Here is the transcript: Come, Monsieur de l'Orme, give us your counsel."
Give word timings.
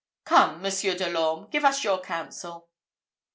Come, 0.23 0.63
Monsieur 0.63 0.95
de 0.95 1.05
l'Orme, 1.11 1.47
give 1.51 1.63
us 1.63 1.83
your 1.83 2.01
counsel." 2.01 2.67